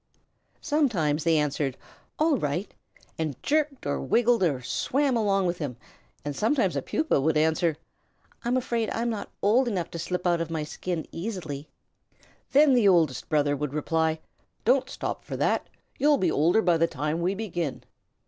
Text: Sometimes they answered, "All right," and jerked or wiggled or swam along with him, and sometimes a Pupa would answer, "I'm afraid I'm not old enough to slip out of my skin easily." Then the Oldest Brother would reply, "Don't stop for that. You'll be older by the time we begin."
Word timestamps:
Sometimes 0.61 1.23
they 1.23 1.37
answered, 1.37 1.77
"All 2.17 2.35
right," 2.35 2.73
and 3.19 3.35
jerked 3.43 3.85
or 3.85 4.01
wiggled 4.01 4.41
or 4.41 4.59
swam 4.63 5.15
along 5.15 5.45
with 5.45 5.59
him, 5.59 5.77
and 6.25 6.35
sometimes 6.35 6.75
a 6.75 6.81
Pupa 6.81 7.21
would 7.21 7.37
answer, 7.37 7.77
"I'm 8.43 8.57
afraid 8.57 8.89
I'm 8.93 9.11
not 9.11 9.29
old 9.43 9.67
enough 9.67 9.91
to 9.91 9.99
slip 9.99 10.25
out 10.25 10.41
of 10.41 10.49
my 10.49 10.63
skin 10.63 11.05
easily." 11.11 11.69
Then 12.51 12.73
the 12.73 12.87
Oldest 12.87 13.29
Brother 13.29 13.55
would 13.55 13.75
reply, 13.75 14.17
"Don't 14.65 14.89
stop 14.89 15.23
for 15.23 15.37
that. 15.37 15.67
You'll 15.99 16.17
be 16.17 16.31
older 16.31 16.63
by 16.63 16.77
the 16.77 16.87
time 16.87 17.21
we 17.21 17.35
begin." 17.35 17.83